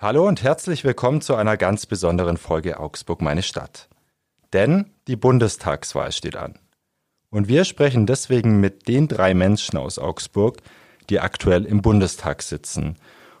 [0.00, 3.88] Hallo und herzlich willkommen zu einer ganz besonderen Folge Augsburg, meine Stadt.
[4.52, 6.56] Denn die Bundestagswahl steht an.
[7.30, 10.58] Und wir sprechen deswegen mit den drei Menschen aus Augsburg,
[11.10, 12.94] die aktuell im Bundestag sitzen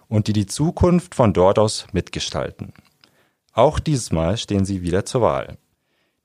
[0.08, 2.72] und die die Zukunft von dort aus mitgestalten.
[3.52, 5.58] Auch diesmal stehen sie wieder zur Wahl.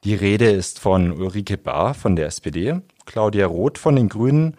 [0.04, 4.58] Die Rede ist von Ulrike Bahr von der SPD, Claudia Roth von den Grünen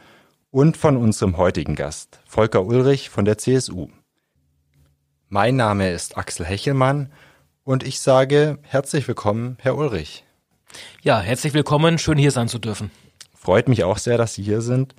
[0.53, 3.89] und von unserem heutigen Gast, Volker Ulrich von der CSU.
[5.35, 7.11] Mein Name ist Axel Hechelmann
[7.65, 10.23] und ich sage herzlich willkommen, Herr Ulrich.
[11.03, 12.93] Ja, herzlich willkommen, schön hier sein zu dürfen.
[13.35, 14.95] Freut mich auch sehr, dass Sie hier sind.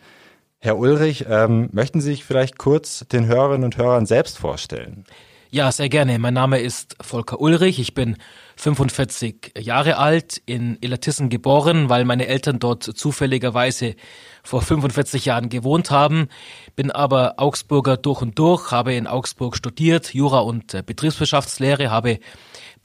[0.60, 5.06] Herr Ulrich, ähm, möchten Sie sich vielleicht kurz den Hörerinnen und Hörern selbst vorstellen?
[5.52, 6.20] Ja, sehr gerne.
[6.20, 7.80] Mein Name ist Volker Ulrich.
[7.80, 8.18] Ich bin
[8.56, 13.96] 45 Jahre alt, in Illertissen geboren, weil meine Eltern dort zufälligerweise
[14.44, 16.30] vor 45 Jahren gewohnt haben,
[16.76, 22.20] bin aber Augsburger durch und durch, habe in Augsburg studiert, Jura und äh, Betriebswirtschaftslehre, habe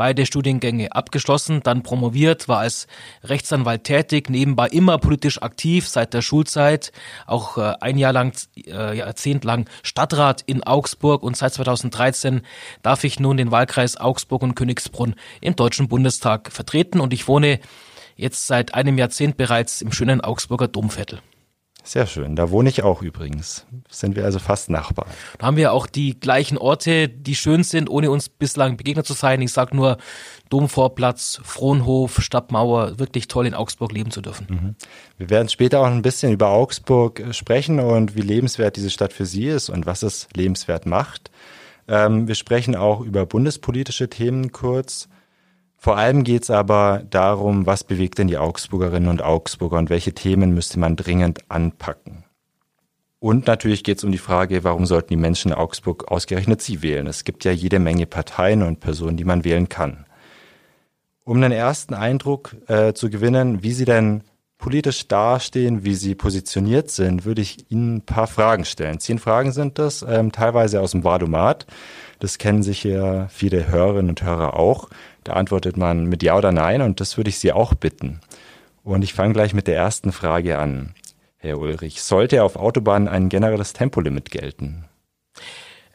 [0.00, 2.86] beide Studiengänge abgeschlossen, dann promoviert, war als
[3.22, 6.90] Rechtsanwalt tätig, nebenbei immer politisch aktiv seit der Schulzeit,
[7.26, 8.32] auch äh, ein Jahr lang,
[8.66, 12.40] äh, Jahrzehnt lang Stadtrat in Augsburg und seit 2013
[12.80, 17.60] darf ich nun den Wahlkreis Augsburg und Königsbrunn im Deutschen Bundestag vertreten und ich wohne
[18.16, 21.20] jetzt seit einem Jahrzehnt bereits im schönen Augsburger Domviertel.
[21.84, 22.36] Sehr schön.
[22.36, 23.66] Da wohne ich auch übrigens.
[23.88, 25.08] Sind wir also fast Nachbarn.
[25.38, 29.12] Da haben wir auch die gleichen Orte, die schön sind, ohne uns bislang begegnet zu
[29.12, 29.40] sein.
[29.40, 29.96] Ich sage nur
[30.50, 32.98] Domvorplatz, Frohnhof, Stadtmauer.
[32.98, 34.46] Wirklich toll in Augsburg leben zu dürfen.
[34.48, 34.74] Mhm.
[35.18, 39.12] Wir werden später auch ein bisschen über Augsburg äh, sprechen und wie lebenswert diese Stadt
[39.12, 41.30] für Sie ist und was es lebenswert macht.
[41.88, 45.08] Ähm, wir sprechen auch über bundespolitische Themen kurz.
[45.82, 50.12] Vor allem geht es aber darum, was bewegt denn die Augsburgerinnen und Augsburger und welche
[50.12, 52.24] Themen müsste man dringend anpacken.
[53.18, 56.82] Und natürlich geht es um die Frage, warum sollten die Menschen in Augsburg ausgerechnet sie
[56.82, 57.06] wählen?
[57.06, 60.04] Es gibt ja jede Menge Parteien und Personen, die man wählen kann.
[61.24, 64.22] Um einen ersten Eindruck äh, zu gewinnen, wie sie denn
[64.60, 69.00] politisch dastehen, wie sie positioniert sind, würde ich Ihnen ein paar Fragen stellen.
[69.00, 71.66] Zehn Fragen sind das, ähm, teilweise aus dem Wadomat.
[72.18, 74.90] Das kennen sich ja viele Hörerinnen und Hörer auch.
[75.24, 78.20] Da antwortet man mit Ja oder Nein und das würde ich Sie auch bitten.
[78.82, 80.94] Und ich fange gleich mit der ersten Frage an.
[81.36, 84.84] Herr Ulrich, sollte auf Autobahnen ein generelles Tempolimit gelten?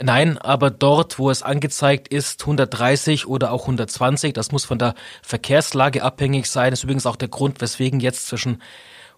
[0.02, 4.94] Nein, aber dort, wo es angezeigt ist, 130 oder auch 120, das muss von der
[5.22, 6.72] Verkehrslage abhängig sein.
[6.72, 8.62] Das ist übrigens auch der Grund, weswegen jetzt zwischen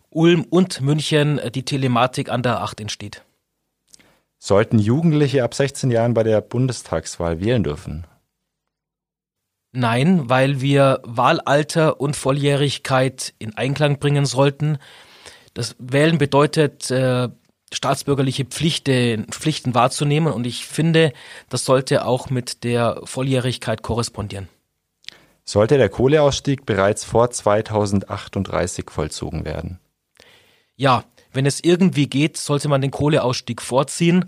[0.09, 3.24] Ulm und München die Telematik an der 8 entsteht.
[4.38, 8.06] Sollten Jugendliche ab 16 Jahren bei der Bundestagswahl wählen dürfen?
[9.80, 14.80] Nein, weil wir Wahlalter und Volljährigkeit in Einklang bringen sollten.
[15.54, 17.30] Das Wählen bedeutet, äh,
[17.72, 21.14] staatsbürgerliche Pflichten, Pflichten wahrzunehmen und ich finde,
[21.50, 24.50] das sollte auch mit der Volljährigkeit korrespondieren.
[25.46, 29.80] Sollte der Kohleausstieg bereits vor 2038 vollzogen werden?
[30.76, 31.04] Ja,
[31.38, 34.25] wenn es irgendwie geht, sollte man den Kohleausstieg vorziehen.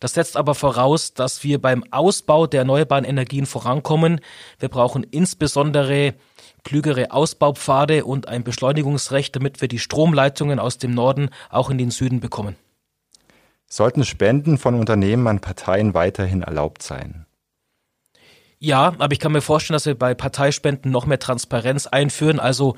[0.00, 4.20] Das setzt aber voraus, dass wir beim Ausbau der erneuerbaren Energien vorankommen.
[4.58, 6.14] Wir brauchen insbesondere
[6.64, 11.90] klügere Ausbaupfade und ein Beschleunigungsrecht, damit wir die Stromleitungen aus dem Norden auch in den
[11.90, 12.56] Süden bekommen.
[13.66, 17.24] Sollten Spenden von Unternehmen an Parteien weiterhin erlaubt sein?
[18.58, 22.74] Ja, aber ich kann mir vorstellen, dass wir bei Parteispenden noch mehr Transparenz einführen, also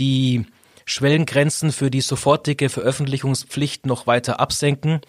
[0.00, 0.46] die
[0.90, 5.00] Schwellengrenzen für die sofortige Veröffentlichungspflicht noch weiter absenken.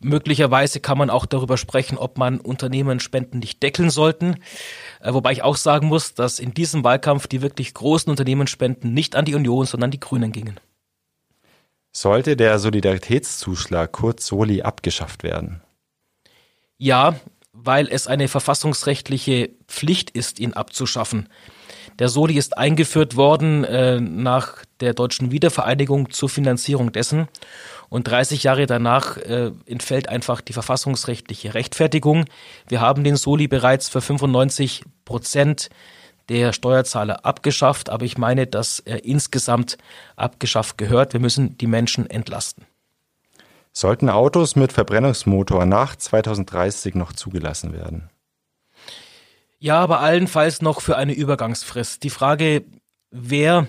[0.00, 4.36] Möglicherweise kann man auch darüber sprechen, ob man Unternehmen Spenden nicht deckeln sollten.
[5.00, 9.16] Äh, wobei ich auch sagen muss, dass in diesem Wahlkampf die wirklich großen Unternehmensspenden nicht
[9.16, 10.60] an die Union, sondern an die Grünen gingen.
[11.92, 15.60] Sollte der Solidaritätszuschlag kurz Soli abgeschafft werden?
[16.78, 17.18] Ja,
[17.52, 21.28] weil es eine verfassungsrechtliche Pflicht ist, ihn abzuschaffen.
[21.98, 27.28] Der Soli ist eingeführt worden äh, nach der deutschen Wiedervereinigung zur Finanzierung dessen.
[27.88, 32.24] Und 30 Jahre danach äh, entfällt einfach die verfassungsrechtliche Rechtfertigung.
[32.68, 35.70] Wir haben den Soli bereits für 95 Prozent
[36.28, 39.78] der Steuerzahler abgeschafft, aber ich meine, dass er insgesamt
[40.16, 41.12] abgeschafft gehört.
[41.12, 42.64] Wir müssen die Menschen entlasten.
[43.72, 48.10] Sollten Autos mit Verbrennungsmotor nach 2030 noch zugelassen werden?
[49.58, 52.02] Ja, aber allenfalls noch für eine Übergangsfrist.
[52.02, 52.64] Die Frage,
[53.10, 53.68] wer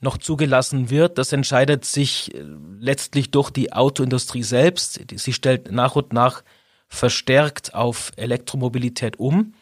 [0.00, 2.42] noch zugelassen wird, das entscheidet sich äh,
[2.78, 5.00] letztlich durch die Autoindustrie selbst.
[5.14, 6.42] Sie stellt nach und nach
[6.88, 9.54] verstärkt auf Elektromobilität um.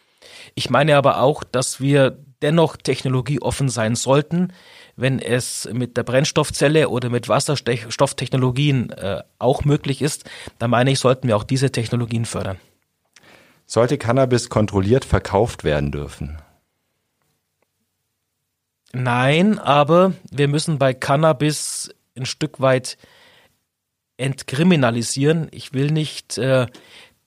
[0.54, 4.52] Ich meine aber auch, dass wir dennoch technologieoffen sein sollten,
[4.96, 10.24] wenn es mit der Brennstoffzelle oder mit Wasserstofftechnologien äh, auch möglich ist,
[10.58, 12.58] dann meine ich, sollten wir auch diese Technologien fördern.
[13.70, 16.38] Sollte Cannabis kontrolliert verkauft werden dürfen?
[18.94, 22.96] Nein, aber wir müssen bei Cannabis ein Stück weit
[24.16, 25.48] entkriminalisieren.
[25.50, 26.66] Ich will nicht, äh,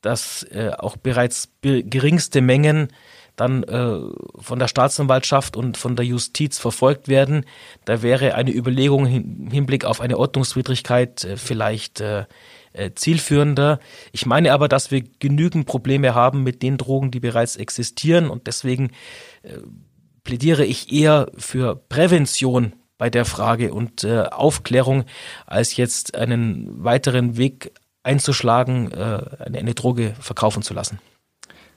[0.01, 2.87] dass äh, auch bereits geringste Mengen
[3.35, 3.99] dann äh,
[4.39, 7.45] von der Staatsanwaltschaft und von der Justiz verfolgt werden.
[7.85, 12.03] Da wäre eine Überlegung im Hinblick auf eine Ordnungswidrigkeit vielleicht
[12.73, 13.79] äh, zielführender.
[14.11, 18.47] Ich meine aber, dass wir genügend Probleme haben mit den Drogen, die bereits existieren und
[18.47, 18.91] deswegen
[19.43, 19.57] äh,
[20.23, 25.05] plädiere ich eher für Prävention bei der Frage und äh, Aufklärung,
[25.47, 27.71] als jetzt einen weiteren Weg
[28.03, 30.99] einzuschlagen, äh, eine, eine Droge verkaufen zu lassen.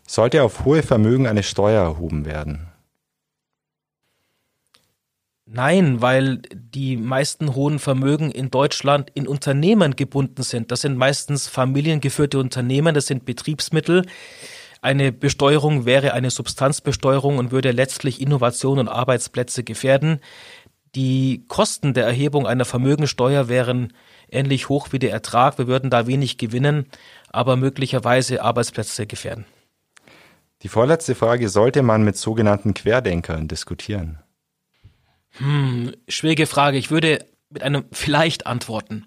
[0.06, 2.68] Sollte auf hohe Vermögen eine Steuer erhoben werden?
[5.46, 10.70] Nein, weil die meisten hohen Vermögen in Deutschland in Unternehmen gebunden sind.
[10.70, 14.06] Das sind meistens familiengeführte Unternehmen, das sind Betriebsmittel.
[14.80, 20.20] Eine Besteuerung wäre eine Substanzbesteuerung und würde letztlich Innovation und Arbeitsplätze gefährden.
[20.94, 23.92] Die Kosten der Erhebung einer Vermögensteuer wären
[24.30, 25.58] ähnlich hoch wie der Ertrag.
[25.58, 26.86] Wir würden da wenig gewinnen,
[27.30, 29.44] aber möglicherweise Arbeitsplätze gefährden.
[30.62, 34.23] Die vorletzte Frage, sollte man mit sogenannten Querdenkern diskutieren?
[35.38, 36.78] Hm, schwierige Frage.
[36.78, 39.06] Ich würde mit einem vielleicht antworten.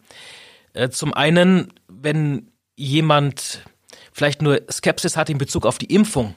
[0.74, 3.64] Äh, zum einen, wenn jemand
[4.12, 6.36] vielleicht nur Skepsis hat in Bezug auf die Impfung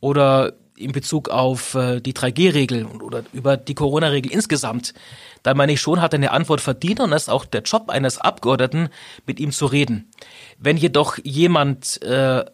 [0.00, 4.92] oder in Bezug auf äh, die 3G-Regel oder über die Corona-Regel insgesamt,
[5.42, 8.18] dann meine ich schon, hat er eine Antwort verdient und ist auch der Job eines
[8.18, 8.90] Abgeordneten,
[9.26, 10.10] mit ihm zu reden.
[10.58, 12.44] Wenn jedoch jemand äh,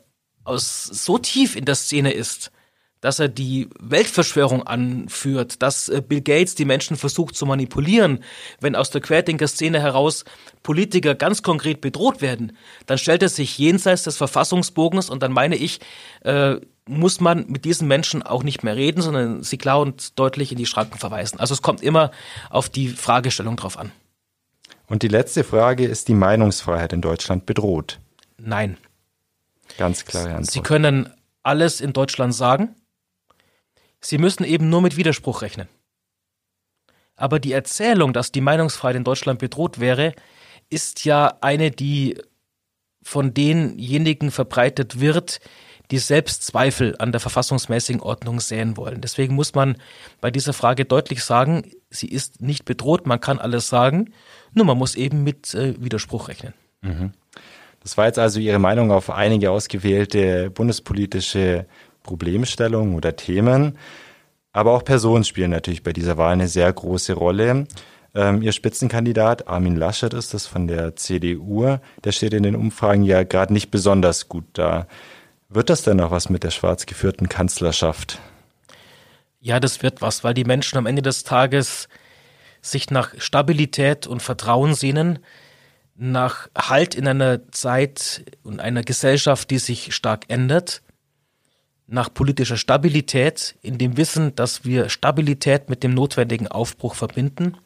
[0.44, 2.52] aus so tief in der Szene ist,
[3.02, 8.24] dass er die Weltverschwörung anführt, dass äh, Bill Gates die Menschen versucht zu manipulieren,
[8.60, 10.24] wenn aus der Querdenker-Szene heraus
[10.62, 12.56] Politiker ganz konkret bedroht werden,
[12.86, 15.80] dann stellt er sich jenseits des Verfassungsbogens und dann meine ich,
[16.22, 16.56] äh,
[16.86, 20.58] muss man mit diesen Menschen auch nicht mehr reden, sondern sie klar und deutlich in
[20.58, 21.38] die Schranken verweisen.
[21.40, 22.12] Also es kommt immer
[22.50, 23.92] auf die Fragestellung drauf an.
[24.86, 27.98] Und die letzte Frage, ist die Meinungsfreiheit in Deutschland bedroht?
[28.36, 28.76] Nein.
[29.78, 30.50] Ganz klare Antwort.
[30.50, 31.08] Sie können
[31.42, 32.76] alles in Deutschland sagen.
[34.04, 35.68] Sie müssen eben nur mit Widerspruch rechnen.
[37.16, 40.14] Aber die Erzählung, dass die Meinungsfreiheit in Deutschland bedroht wäre,
[40.70, 42.18] ist ja eine, die
[43.02, 45.40] von denjenigen verbreitet wird,
[45.90, 49.00] die selbst Zweifel an der verfassungsmäßigen Ordnung säen wollen.
[49.00, 49.76] Deswegen muss man
[50.20, 54.12] bei dieser Frage deutlich sagen, sie ist nicht bedroht, man kann alles sagen,
[54.54, 56.54] nur man muss eben mit äh, Widerspruch rechnen.
[56.80, 57.12] Mhm.
[57.80, 61.66] Das war jetzt also Ihre Meinung auf einige ausgewählte bundespolitische
[62.02, 63.78] Problemstellungen oder Themen.
[64.52, 67.66] Aber auch Personen spielen natürlich bei dieser Wahl eine sehr große Rolle.
[68.14, 71.78] Ähm, Ihr Spitzenkandidat Armin Laschet ist das von der CDU.
[72.04, 74.86] Der steht in den Umfragen ja gerade nicht besonders gut da.
[75.48, 78.18] Wird das denn noch was mit der schwarz geführten Kanzlerschaft?
[79.40, 81.88] Ja, das wird was, weil die Menschen am Ende des Tages
[82.60, 85.18] sich nach Stabilität und Vertrauen sehnen
[85.94, 90.82] nach Halt in einer Zeit und einer Gesellschaft, die sich stark ändert,
[91.92, 97.58] nach politischer Stabilität, in dem Wissen, dass wir Stabilität mit dem notwendigen Aufbruch verbinden.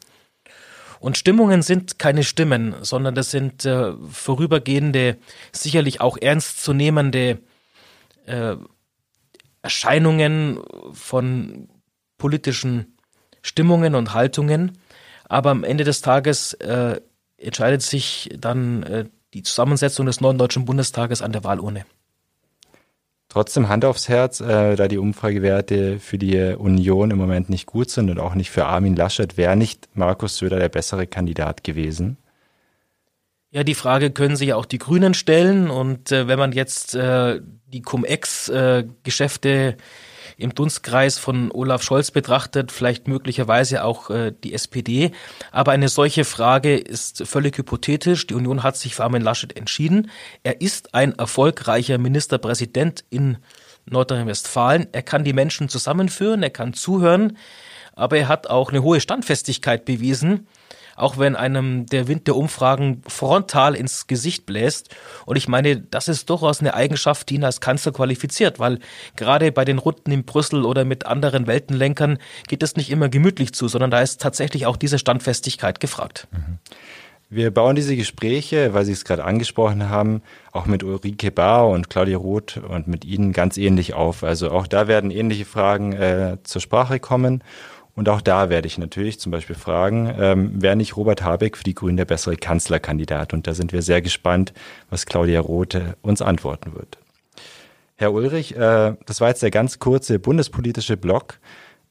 [0.99, 5.17] Und Stimmungen sind keine Stimmen, sondern das sind äh, vorübergehende,
[5.53, 7.39] sicherlich auch ernstzunehmende
[8.25, 8.55] äh,
[9.61, 10.59] Erscheinungen
[10.91, 11.69] von
[12.17, 12.97] politischen
[13.41, 14.77] Stimmungen und Haltungen.
[15.29, 16.99] Aber am Ende des Tages äh,
[17.37, 21.85] entscheidet sich dann äh, die Zusammensetzung des neuen Deutschen Bundestages an der Wahlurne.
[23.37, 27.91] Trotzdem Hand aufs Herz, äh, da die Umfragewerte für die Union im Moment nicht gut
[27.91, 32.17] sind und auch nicht für Armin Laschet, wäre nicht Markus Söder der bessere Kandidat gewesen?
[33.51, 35.69] Ja, die Frage können sich auch die Grünen stellen.
[35.69, 39.75] Und äh, wenn man jetzt äh, die Cum-Ex-Geschäfte äh,
[40.37, 45.11] im Dunstkreis von Olaf Scholz betrachtet, vielleicht möglicherweise auch äh, die SPD.
[45.51, 48.27] Aber eine solche Frage ist völlig hypothetisch.
[48.27, 50.11] Die Union hat sich für Armin Laschet entschieden.
[50.43, 53.37] Er ist ein erfolgreicher Ministerpräsident in
[53.85, 54.87] Nordrhein-Westfalen.
[54.91, 57.37] Er kann die Menschen zusammenführen, er kann zuhören,
[57.93, 60.47] aber er hat auch eine hohe Standfestigkeit bewiesen
[60.97, 64.93] auch wenn einem der Wind der Umfragen frontal ins Gesicht bläst.
[65.25, 68.79] Und ich meine, das ist durchaus eine Eigenschaft, die ihn als Kanzler qualifiziert, weil
[69.15, 73.53] gerade bei den Runden in Brüssel oder mit anderen Weltenlenkern geht es nicht immer gemütlich
[73.53, 76.27] zu, sondern da ist tatsächlich auch diese Standfestigkeit gefragt.
[76.31, 76.57] Mhm.
[77.29, 80.21] Wir bauen diese Gespräche, weil Sie es gerade angesprochen haben,
[80.53, 84.23] auch mit Ulrike Bahr und Claudia Roth und mit Ihnen ganz ähnlich auf.
[84.23, 87.43] Also auch da werden ähnliche Fragen äh, zur Sprache kommen.
[87.97, 91.63] Und auch da werde ich natürlich zum Beispiel fragen, ähm, wäre nicht Robert Habeck für
[91.63, 93.33] die Grünen der bessere Kanzlerkandidat?
[93.33, 94.53] Und da sind wir sehr gespannt,
[94.91, 96.99] was Claudia Roth uns antworten wird.
[97.95, 101.39] Herr Ulrich, äh, das war jetzt der ganz kurze bundespolitische Block.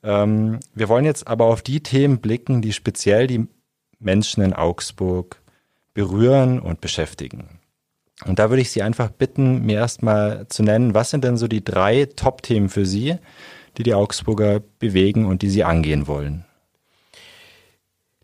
[0.05, 3.49] Ähm, wir wollen jetzt aber auf die Themen blicken, die speziell die
[3.99, 5.43] Menschen in Augsburg
[5.93, 7.59] berühren und beschäftigen.
[8.25, 11.49] Und da würde ich Sie einfach bitten, mir erstmal zu nennen, was sind denn so
[11.49, 13.17] die drei Top-Themen für Sie,
[13.77, 16.45] die die Augsburger bewegen und die Sie angehen wollen?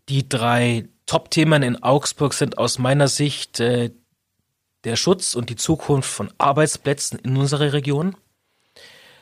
[0.09, 3.91] Die drei Top-Themen in Augsburg sind aus meiner Sicht äh,
[4.83, 8.15] der Schutz und die Zukunft von Arbeitsplätzen in unserer Region.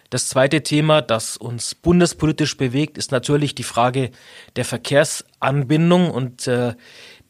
[0.10, 4.12] Das zweite Thema, das uns bundespolitisch bewegt, ist natürlich die Frage
[4.58, 6.74] der Verkehrsanbindung und äh,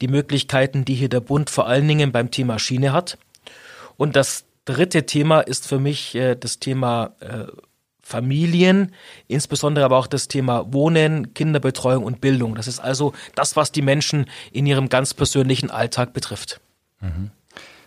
[0.02, 3.20] die Möglichkeiten, die hier der Bund vor allen Dingen beim Thema Schiene hat.
[3.98, 7.46] Und das dritte Thema ist für mich äh, das Thema äh,
[8.12, 8.94] Familien,
[9.28, 12.56] insbesondere aber auch das Thema Wohnen, Kinderbetreuung und Bildung.
[12.56, 16.60] Das ist also das, was die Menschen in ihrem ganz persönlichen Alltag betrifft.
[17.00, 17.32] Mhm.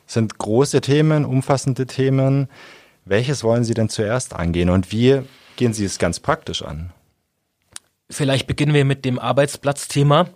[0.06, 2.48] Das sind große Themen, umfassende Themen.
[3.04, 5.22] Welches wollen Sie denn zuerst angehen und wie
[5.56, 6.92] gehen Sie es ganz praktisch an?
[8.10, 10.28] Vielleicht beginnen wir mit dem Arbeitsplatzthema.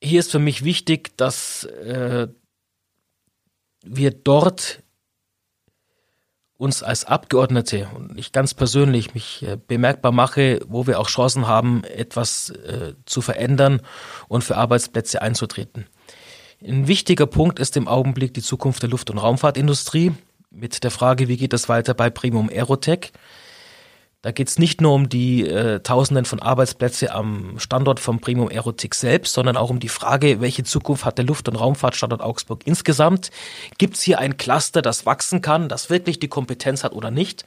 [0.00, 2.28] Hier ist für mich wichtig, dass äh,
[3.82, 4.82] wir dort
[6.58, 11.46] uns als Abgeordnete und ich ganz persönlich mich äh, bemerkbar mache, wo wir auch Chancen
[11.46, 13.82] haben, etwas äh, zu verändern
[14.28, 15.86] und für Arbeitsplätze einzutreten.
[16.66, 20.12] Ein wichtiger Punkt ist im Augenblick die Zukunft der Luft- und Raumfahrtindustrie
[20.50, 23.12] mit der Frage, wie geht es weiter bei Primum Aerotech.
[24.26, 28.48] Da geht es nicht nur um die äh, Tausenden von Arbeitsplätze am Standort von Primum
[28.48, 32.62] Aerotech selbst, sondern auch um die Frage, welche Zukunft hat der Luft- und Raumfahrtstandort Augsburg
[32.64, 33.30] insgesamt?
[33.78, 37.44] Gibt es hier ein Cluster, das wachsen kann, das wirklich die Kompetenz hat oder nicht?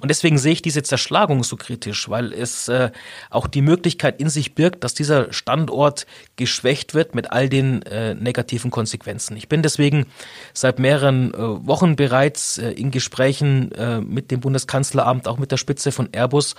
[0.00, 2.90] Und deswegen sehe ich diese Zerschlagung so kritisch, weil es äh,
[3.30, 8.14] auch die Möglichkeit in sich birgt, dass dieser Standort geschwächt wird mit all den äh,
[8.14, 9.36] negativen Konsequenzen.
[9.36, 10.06] Ich bin deswegen
[10.54, 15.56] seit mehreren äh, Wochen bereits äh, in Gesprächen äh, mit dem Bundeskanzleramt, auch mit der
[15.56, 16.54] Spitze von Airbus,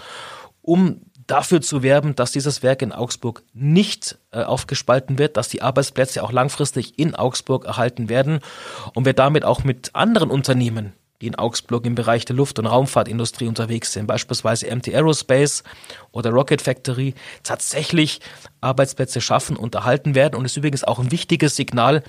[0.61, 5.61] um dafür zu werben, dass dieses Werk in Augsburg nicht äh, aufgespalten wird, dass die
[5.61, 8.39] Arbeitsplätze auch langfristig in Augsburg erhalten werden
[8.95, 12.65] und wir damit auch mit anderen Unternehmen die in Augsburg im Bereich der Luft- und
[12.65, 15.63] Raumfahrtindustrie unterwegs sind, beispielsweise MT Aerospace
[16.11, 18.21] oder Rocket Factory, tatsächlich
[18.61, 22.03] Arbeitsplätze schaffen und erhalten werden und ist übrigens auch ein wichtiges Signal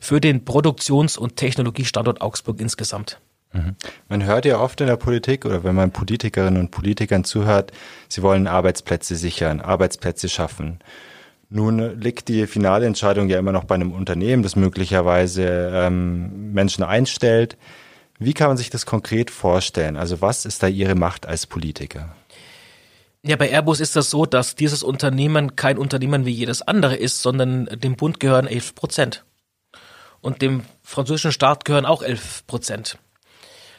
[0.00, 3.20] für den Produktions- und Technologiestandort Augsburg insgesamt.
[3.52, 3.76] Mhm.
[4.08, 7.72] Man hört ja oft in der Politik oder wenn man Politikerinnen und Politikern zuhört,
[8.08, 10.80] sie wollen Arbeitsplätze sichern, Arbeitsplätze schaffen.
[11.48, 16.82] Nun liegt die finale Entscheidung ja immer noch bei einem Unternehmen, das möglicherweise ähm, Menschen
[16.82, 17.56] einstellt.
[18.18, 19.96] Wie kann man sich das konkret vorstellen?
[19.96, 22.14] Also was ist da Ihre Macht als Politiker?
[23.22, 27.22] Ja, bei Airbus ist das so, dass dieses Unternehmen kein Unternehmen wie jedes andere ist,
[27.22, 29.24] sondern dem Bund gehören 11 Prozent.
[30.20, 32.98] Und dem französischen Staat gehören auch 11 Prozent.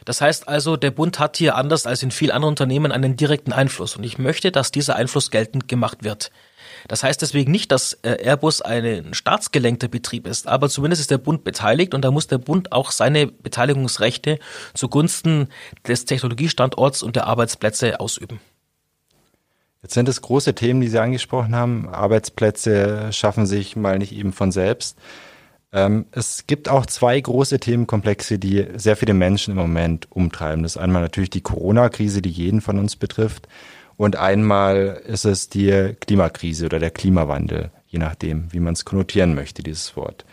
[0.04, 3.52] Das heißt also, der Bund hat hier anders als in vielen anderen Unternehmen einen direkten
[3.52, 3.96] Einfluss.
[3.96, 6.30] Und ich möchte, dass dieser Einfluss geltend gemacht wird.
[6.86, 11.18] Das heißt deswegen nicht, dass äh, Airbus ein staatsgelenkter Betrieb ist, aber zumindest ist der
[11.18, 14.38] Bund beteiligt und da muss der Bund auch seine Beteiligungsrechte
[14.74, 15.48] zugunsten
[15.86, 18.40] des Technologiestandorts und der Arbeitsplätze ausüben.
[19.82, 21.88] Jetzt sind es große Themen, die Sie angesprochen haben.
[21.88, 24.98] Arbeitsplätze schaffen sich mal nicht eben von selbst.
[25.72, 30.62] Ähm, es gibt auch zwei große Themenkomplexe, die sehr viele Menschen im Moment umtreiben.
[30.62, 33.48] Das ist einmal natürlich die Corona-Krise, die jeden von uns betrifft.
[33.98, 39.34] Und einmal ist es die Klimakrise oder der Klimawandel, je nachdem, wie man es konnotieren
[39.34, 40.24] möchte, dieses Wort.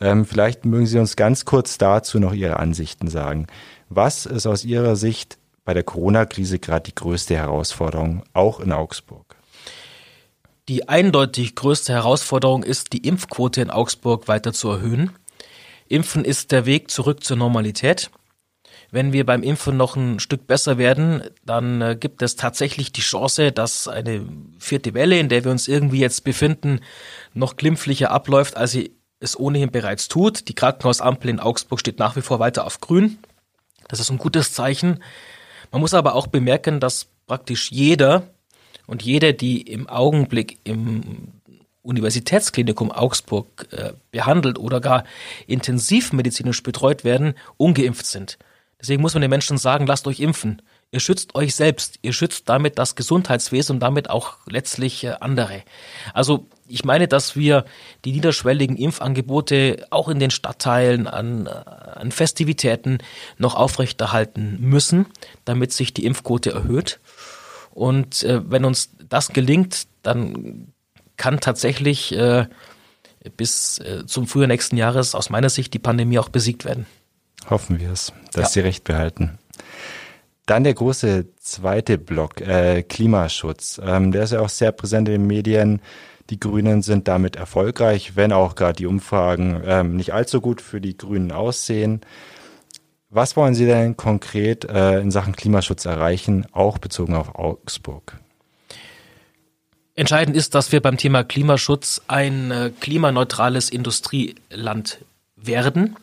[0.00, 3.46] Ähm, vielleicht mögen Sie uns ganz kurz dazu noch Ihre Ansichten sagen.
[3.90, 5.36] Was ist aus Ihrer Sicht
[5.66, 9.36] bei der Corona-Krise gerade die größte Herausforderung, auch in Augsburg?
[10.70, 15.10] Die eindeutig größte Herausforderung ist, die Impfquote in Augsburg weiter zu erhöhen.
[15.88, 18.10] Impfen ist der Weg zurück zur Normalität.
[18.92, 23.02] Wenn wir beim Impfen noch ein Stück besser werden, dann äh, gibt es tatsächlich die
[23.02, 24.26] Chance, dass eine
[24.58, 26.80] vierte Welle, in der wir uns irgendwie jetzt befinden,
[27.32, 30.48] noch glimpflicher abläuft, als sie es ohnehin bereits tut.
[30.48, 33.18] Die Krankenhausampel in Augsburg steht nach wie vor weiter auf grün.
[33.86, 35.02] Das ist ein gutes Zeichen.
[35.70, 38.24] Man muss aber auch bemerken, dass praktisch jeder
[38.86, 41.28] und jede, die im Augenblick im
[41.82, 45.04] Universitätsklinikum Augsburg äh, behandelt oder gar
[45.46, 48.38] intensivmedizinisch betreut werden, ungeimpft sind.
[48.80, 50.62] Deswegen muss man den Menschen sagen, lasst euch impfen.
[50.92, 55.62] Ihr schützt euch selbst, ihr schützt damit das Gesundheitswesen und damit auch letztlich äh, andere.
[56.14, 57.64] Also ich meine, dass wir
[58.04, 62.98] die niederschwelligen Impfangebote auch in den Stadtteilen an, äh, an Festivitäten
[63.38, 65.06] noch aufrechterhalten müssen,
[65.44, 66.98] damit sich die Impfquote erhöht.
[67.70, 70.72] Und äh, wenn uns das gelingt, dann
[71.16, 72.46] kann tatsächlich äh,
[73.36, 76.86] bis äh, zum Frühjahr nächsten Jahres aus meiner Sicht die Pandemie auch besiegt werden.
[77.48, 78.48] Hoffen wir es, dass ja.
[78.48, 79.38] Sie recht behalten.
[80.46, 83.80] Dann der große zweite Block, äh, Klimaschutz.
[83.84, 85.80] Ähm, der ist ja auch sehr präsent in den Medien.
[86.28, 90.80] Die Grünen sind damit erfolgreich, wenn auch gerade die Umfragen ähm, nicht allzu gut für
[90.80, 92.00] die Grünen aussehen.
[93.10, 98.18] Was wollen Sie denn konkret äh, in Sachen Klimaschutz erreichen, auch bezogen auf Augsburg?
[99.96, 104.98] Entscheidend ist, dass wir beim Thema Klimaschutz ein äh, klimaneutrales Industrieland
[105.36, 105.96] werden.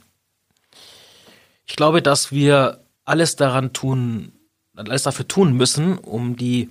[1.68, 4.32] Ich glaube, dass wir alles daran tun,
[4.76, 6.70] alles dafür tun müssen, um die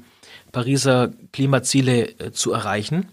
[0.52, 3.08] Pariser Klimaziele äh, zu erreichen.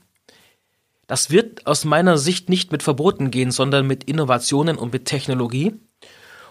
[1.08, 5.74] Das wird aus meiner Sicht nicht mit Verboten gehen, sondern mit Innovationen und mit Technologie.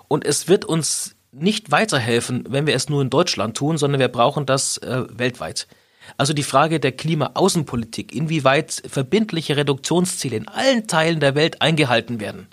[0.07, 4.09] Und es wird uns nicht weiterhelfen, wenn wir es nur in Deutschland tun, sondern wir
[4.09, 5.67] brauchen das äh, weltweit.
[6.19, 12.49] Also die Frage der Klimaaußenpolitik, inwieweit verbindliche Reduktionsziele in allen Teilen der Welt eingehalten werden.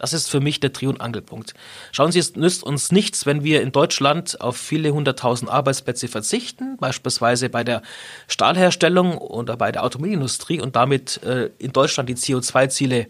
[0.00, 1.52] Das ist für mich der Dreh- und Angelpunkt.
[1.92, 6.78] Schauen Sie, es nützt uns nichts, wenn wir in Deutschland auf viele hunderttausend Arbeitsplätze verzichten,
[6.78, 7.82] beispielsweise bei der
[8.26, 13.08] Stahlherstellung oder bei der Automobilindustrie und damit äh, in Deutschland die CO2-Ziele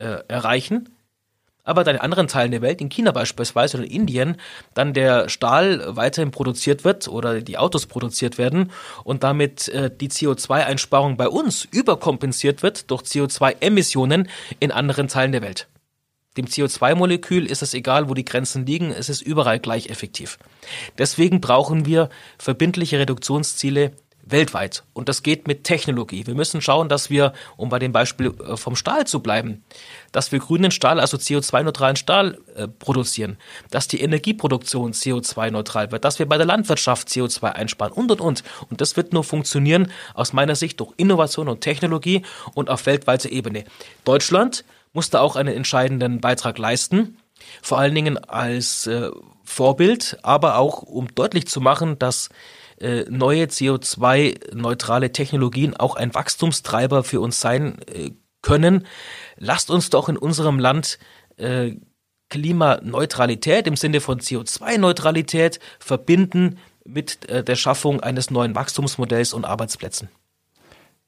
[0.00, 0.90] äh, erreichen
[1.64, 4.36] aber dann in anderen Teilen der Welt, in China beispielsweise oder in Indien,
[4.72, 8.72] dann der Stahl weiterhin produziert wird oder die Autos produziert werden
[9.04, 14.30] und damit äh, die CO2-Einsparung bei uns überkompensiert wird durch CO2-Emissionen
[14.60, 15.68] in anderen Teilen der Welt.
[16.38, 20.38] Dem CO2-Molekül ist es egal, wo die Grenzen liegen, es ist überall gleich effektiv.
[20.96, 23.92] Deswegen brauchen wir verbindliche Reduktionsziele
[24.30, 24.84] weltweit.
[24.92, 26.26] Und das geht mit Technologie.
[26.26, 29.64] Wir müssen schauen, dass wir, um bei dem Beispiel äh, vom Stahl zu bleiben,
[30.12, 33.36] dass wir grünen Stahl, also CO2-neutralen Stahl äh, produzieren,
[33.70, 38.44] dass die Energieproduktion CO2-neutral wird, dass wir bei der Landwirtschaft CO2 einsparen und, und, und.
[38.70, 42.22] Und das wird nur funktionieren aus meiner Sicht durch Innovation und Technologie
[42.54, 43.64] und auf weltweiter Ebene.
[44.04, 44.64] Deutschland
[44.98, 47.18] muss da auch einen entscheidenden Beitrag leisten,
[47.62, 49.10] vor allen Dingen als äh,
[49.44, 52.30] Vorbild, aber auch um deutlich zu machen, dass
[52.80, 58.10] äh, neue CO2-neutrale Technologien auch ein Wachstumstreiber für uns sein äh,
[58.42, 58.88] können.
[59.36, 60.98] Lasst uns doch in unserem Land
[61.36, 61.76] äh,
[62.28, 70.08] Klimaneutralität im Sinne von CO2-Neutralität verbinden mit der Schaffung eines neuen Wachstumsmodells und Arbeitsplätzen.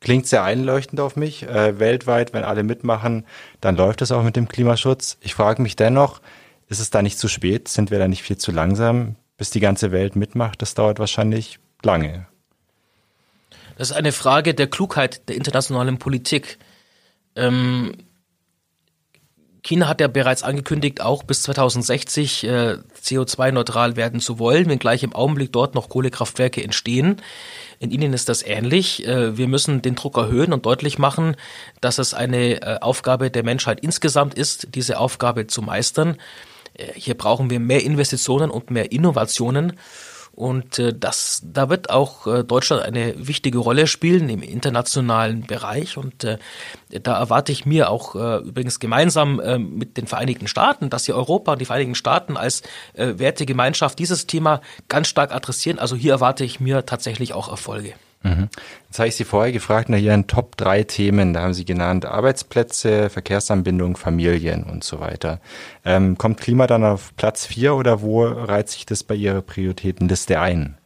[0.00, 1.42] Klingt sehr einleuchtend auf mich.
[1.42, 3.26] Äh, weltweit, wenn alle mitmachen,
[3.60, 5.18] dann läuft es auch mit dem Klimaschutz.
[5.20, 6.20] Ich frage mich dennoch,
[6.68, 7.68] ist es da nicht zu spät?
[7.68, 9.16] Sind wir da nicht viel zu langsam?
[9.40, 12.26] bis die ganze Welt mitmacht, das dauert wahrscheinlich lange.
[13.78, 16.58] Das ist eine Frage der Klugheit der internationalen Politik.
[17.36, 17.94] Ähm,
[19.62, 25.14] China hat ja bereits angekündigt, auch bis 2060 äh, CO2-neutral werden zu wollen, wenngleich im
[25.14, 27.16] Augenblick dort noch Kohlekraftwerke entstehen.
[27.78, 29.06] In ihnen ist das ähnlich.
[29.06, 31.36] Äh, wir müssen den Druck erhöhen und deutlich machen,
[31.80, 36.16] dass es eine äh, Aufgabe der Menschheit insgesamt ist, diese Aufgabe zu meistern.
[36.74, 39.74] Äh, hier brauchen wir mehr Investitionen und mehr Innovationen.
[40.32, 45.96] Und äh, das, da wird auch äh, Deutschland eine wichtige Rolle spielen im internationalen Bereich.
[45.96, 46.38] Und äh,
[46.88, 51.16] da erwarte ich mir auch äh, übrigens gemeinsam äh, mit den Vereinigten Staaten, dass hier
[51.16, 52.62] Europa und die Vereinigten Staaten als
[52.94, 55.78] äh, Wertegemeinschaft dieses Thema ganz stark adressieren.
[55.78, 57.94] Also hier erwarte ich mir tatsächlich auch Erfolge.
[58.22, 58.50] Mhm.
[58.86, 61.32] Jetzt habe ich Sie vorher gefragt nach Ihren Top drei Themen.
[61.32, 65.40] Da haben Sie genannt Arbeitsplätze, Verkehrsanbindung, Familien und so weiter.
[65.84, 70.38] Ähm, kommt Klima dann auf Platz vier oder wo reiht sich das bei Ihrer Prioritätenliste
[70.38, 70.76] ein?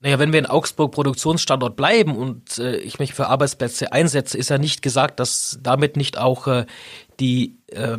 [0.00, 4.50] Naja, wenn wir in Augsburg Produktionsstandort bleiben und äh, ich mich für Arbeitsplätze einsetze, ist
[4.50, 6.66] ja nicht gesagt, dass damit nicht auch äh,
[7.18, 7.98] die äh,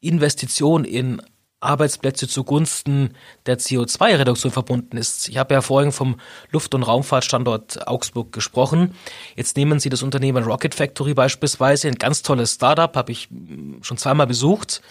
[0.00, 1.20] Investition in
[1.64, 3.14] Arbeitsplätze zugunsten
[3.46, 5.28] der CO2-Reduktion verbunden ist.
[5.28, 6.16] Ich habe ja vorhin vom
[6.50, 8.94] Luft- und Raumfahrtstandort Augsburg gesprochen.
[9.36, 13.78] Jetzt nehmen Sie das Unternehmen Rocket Factory beispielsweise, ein ganz tolles Startup, habe ich hm,
[13.82, 14.82] schon zweimal besucht.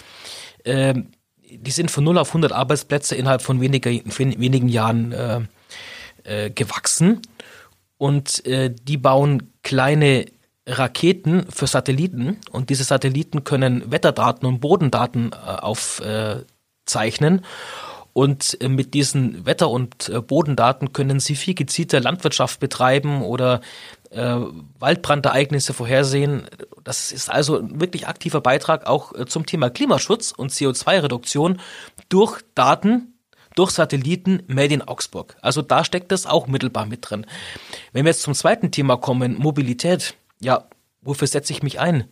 [0.65, 1.11] Ähm,
[1.49, 5.41] die sind von 0 auf 100 Arbeitsplätze innerhalb von weniger, wenigen Jahren äh,
[6.23, 7.21] äh, gewachsen.
[7.97, 10.25] Und äh, die bauen kleine
[10.67, 16.37] Raketen für Satelliten und diese Satelliten können Wetterdaten und Bodendaten äh, auf, äh,
[16.85, 17.45] zeichnen.
[18.13, 23.61] Und äh, mit diesen Wetter- und äh, Bodendaten können Sie viel gezielter Landwirtschaft betreiben oder
[24.11, 24.37] äh,
[24.79, 26.43] Waldbrandereignisse vorhersehen.
[26.83, 31.59] Das ist also ein wirklich aktiver Beitrag auch äh, zum Thema Klimaschutz und CO2-Reduktion
[32.09, 33.15] durch Daten,
[33.55, 35.35] durch Satelliten made in Augsburg.
[35.41, 37.25] Also da steckt das auch mittelbar mit drin.
[37.91, 40.15] Wenn wir jetzt zum zweiten Thema kommen, Mobilität.
[40.39, 40.67] Ja,
[41.01, 42.07] wofür setze ich mich ein?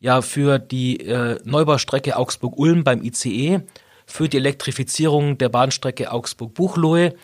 [0.00, 3.62] Ja, für die äh, Neubaustrecke Augsburg-Ulm beim ICE
[4.06, 7.14] für die Elektrifizierung der Bahnstrecke Augsburg-Buchloe,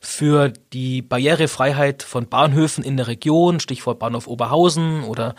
[0.00, 5.34] für die Barrierefreiheit von Bahnhöfen in der Region, Stichwort Bahnhof Oberhausen oder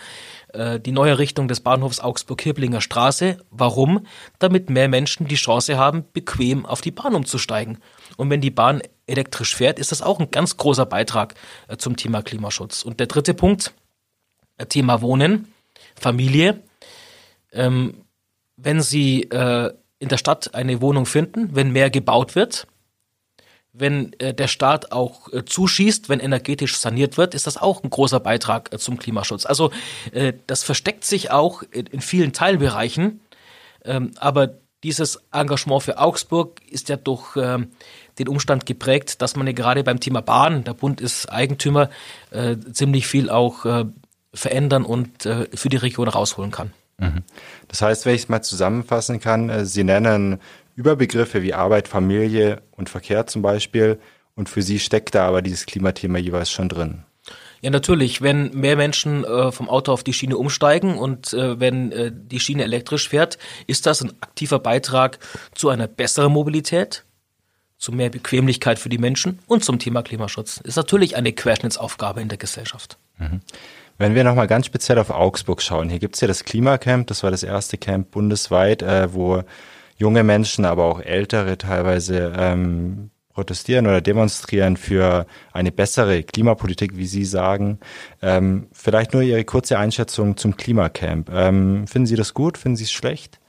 [0.54, 3.38] äh, die neue Richtung des Bahnhofs Augsburg-Hirblinger Straße.
[3.52, 4.06] Warum?
[4.40, 7.78] Damit mehr Menschen die Chance haben, bequem auf die Bahn umzusteigen.
[8.18, 11.36] Und wenn die Bahn elektrisch fährt, ist das auch ein ganz großer Beitrag
[11.68, 12.82] äh, zum Thema Klimaschutz.
[12.84, 13.74] Und der dritte Punkt,
[14.58, 15.54] äh, Thema Wohnen,
[15.96, 16.62] Familie.
[17.52, 18.04] Ähm,
[18.58, 22.68] wenn Sie äh, in der Stadt eine Wohnung finden, wenn mehr gebaut wird,
[23.80, 27.90] wenn äh, der Staat auch äh, zuschießt, wenn energetisch saniert wird, ist das auch ein
[27.90, 29.46] großer Beitrag äh, zum Klimaschutz.
[29.46, 29.72] Also
[30.12, 33.22] äh, das versteckt sich auch in, vielen Teilbereichen,
[33.86, 37.70] ähm, aber dieses Engagement für Augsburg ist ja durch ähm,
[38.20, 41.90] den Umstand geprägt, dass man ja gerade beim Thema Bahn, der Bund ist Eigentümer,
[42.32, 43.86] äh, ziemlich viel auch äh,
[44.34, 46.72] verändern und für die Region rausholen kann.
[47.00, 47.24] Mhm.
[47.68, 50.40] Das heißt, wenn ich es mal zusammenfassen kann, äh, Sie nennen
[50.76, 54.00] Überbegriffe wie Arbeit, Familie und Verkehr zum Beispiel.
[54.36, 57.04] Und für Sie steckt da aber dieses Klimathema jeweils schon drin.
[57.62, 58.22] Ja, natürlich.
[58.22, 62.40] Wenn mehr Menschen äh, vom Auto auf die Schiene umsteigen und äh, wenn äh, die
[62.40, 65.20] Schiene elektrisch fährt, ist das ein aktiver Beitrag
[65.56, 67.04] zu einer besseren Mobilität,
[67.78, 70.58] zu mehr Bequemlichkeit für die Menschen und zum Thema Klimaschutz.
[70.64, 72.98] Ist natürlich eine Querschnittsaufgabe in der Gesellschaft.
[73.18, 73.42] Mhm.
[73.98, 77.32] Wenn wir nochmal ganz speziell auf Augsburg schauen, hier gibt's ja das Klimacamp, das war
[77.32, 79.44] das erste Camp bundesweit, äh, wo
[79.98, 87.08] junge Menschen, aber auch ältere teilweise ähm, protestieren oder demonstrieren für eine bessere Klimapolitik, wie
[87.08, 87.80] Sie sagen.
[88.22, 91.30] Ähm, vielleicht nur Ihre kurze Einschätzung zum Klimacamp.
[91.32, 92.58] Ähm, finden Sie das gut?
[92.58, 93.40] Finden Sie es schlecht?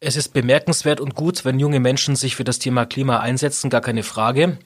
[0.00, 3.80] Es ist bemerkenswert und gut, wenn junge Menschen sich für das Thema Klima einsetzen, gar
[3.80, 4.58] keine Frage.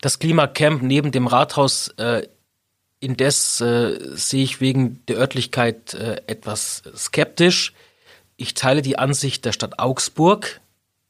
[0.00, 2.26] Das Klimacamp neben dem Rathaus äh,
[3.00, 7.72] indes äh, sehe ich wegen der Örtlichkeit äh, etwas skeptisch.
[8.36, 10.60] Ich teile die Ansicht der Stadt Augsburg,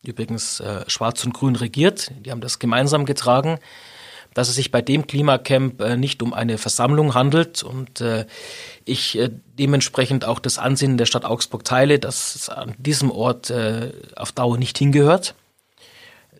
[0.05, 3.59] übrigens äh, Schwarz und Grün regiert, die haben das gemeinsam getragen,
[4.35, 8.27] dass es sich bei dem Klimacamp äh, nicht um eine Versammlung handelt und äh,
[8.85, 13.51] ich äh, dementsprechend auch das Ansinnen der Stadt Augsburg teile, dass es an diesem Ort
[13.51, 15.35] äh, auf Dauer nicht hingehört.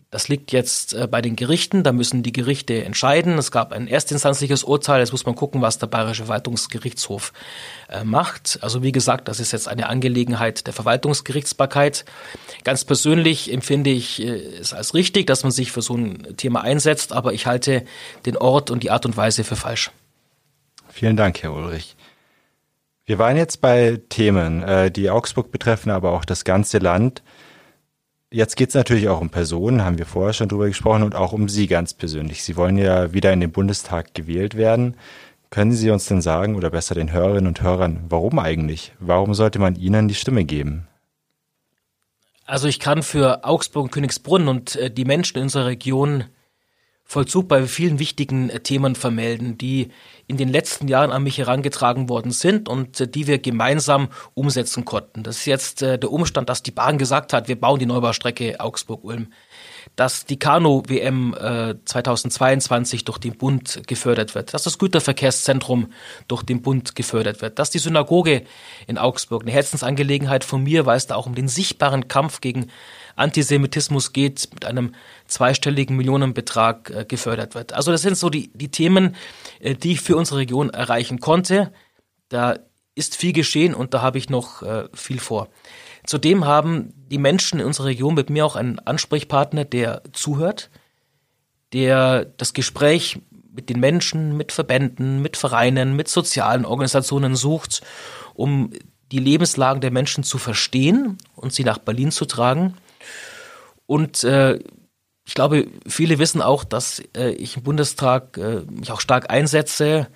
[0.09, 3.37] Das liegt jetzt äh, bei den Gerichten, da müssen die Gerichte entscheiden.
[3.37, 7.33] Es gab ein erstinstanzliches Urteil, jetzt muss man gucken, was der Bayerische Verwaltungsgerichtshof
[7.89, 8.59] äh, macht.
[8.61, 12.05] Also wie gesagt, das ist jetzt eine Angelegenheit der Verwaltungsgerichtsbarkeit.
[12.63, 14.29] Ganz persönlich empfinde ich äh,
[14.61, 17.83] es als richtig, dass man sich für so ein Thema einsetzt, aber ich halte
[18.25, 19.91] den Ort und die Art und Weise für falsch.
[20.87, 21.97] Vielen Dank, Herr Ulrich.
[23.05, 27.21] Wir waren jetzt bei Themen, die Augsburg betreffen, aber auch das ganze Land.
[28.29, 31.31] Jetzt geht es natürlich auch um Personen, haben wir vorher schon drüber gesprochen, und auch
[31.31, 32.43] um Sie ganz persönlich.
[32.43, 34.97] Sie wollen ja wieder in den Bundestag gewählt werden.
[35.49, 38.91] Können Sie uns denn sagen, oder besser den Hörerinnen und Hörern, warum eigentlich?
[38.99, 40.87] Warum sollte man Ihnen die Stimme geben?
[42.45, 46.25] Also ich kann für Augsburg und Königsbrunn und äh, die Menschen in unserer Region
[47.05, 49.89] Vollzug bei vielen wichtigen äh, Themen vermelden, die
[50.27, 54.85] in den letzten Jahren an mich herangetragen worden sind und äh, die wir gemeinsam umsetzen
[54.85, 55.23] konnten.
[55.23, 58.59] Das ist jetzt äh, der Umstand, dass die Bahn gesagt hat, wir bauen die Neubaustrecke
[58.59, 59.29] Augsburg-Ulm
[59.95, 65.91] dass die Kanu-WM äh, 2022 durch den Bund gefördert wird, dass das Güterverkehrszentrum
[66.27, 68.43] durch den Bund gefördert wird, dass die Synagoge
[68.85, 72.67] in Augsburg eine Herzensangelegenheit von mir, weil es da auch um den sichtbaren Kampf gegen
[73.15, 74.93] Antisemitismus geht, mit einem
[75.25, 77.73] zweistelligen Millionenbetrag äh, gefördert wird.
[77.73, 79.15] Also das sind so die, die Themen,
[79.59, 81.71] äh, die ich für unsere Region erreichen konnte.
[82.29, 82.59] Da
[82.95, 85.49] ist viel geschehen und da habe ich noch äh, viel vor.
[86.05, 90.69] Zudem haben die Menschen in unserer Region mit mir auch einen Ansprechpartner, der zuhört,
[91.73, 93.19] der das Gespräch
[93.51, 97.81] mit den Menschen, mit Verbänden, mit Vereinen, mit sozialen Organisationen sucht,
[98.35, 98.71] um
[99.11, 102.75] die Lebenslagen der Menschen zu verstehen und sie nach Berlin zu tragen.
[103.85, 104.59] Und äh,
[105.27, 110.07] ich glaube, viele wissen auch, dass äh, ich im Bundestag äh, mich auch stark einsetze,